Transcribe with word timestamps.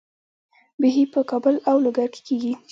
بیحي 0.81 1.03
په 1.13 1.19
کابل 1.29 1.55
او 1.69 1.75
لوګر 1.83 2.07
کې 2.13 2.21
کیږي. 2.27 2.53